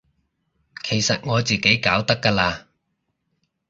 [0.83, 2.65] 其實我自己搞得㗎喇